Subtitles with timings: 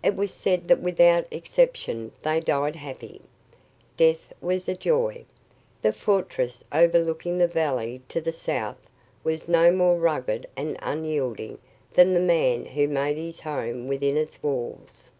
[0.00, 3.20] It was said that without exception they died happy.
[3.96, 5.24] Death was a joy.
[5.82, 8.88] The fortress overlooking the valley to the south
[9.24, 11.58] was no more rugged and unyielding
[11.94, 15.10] than the man who made his home within its walls.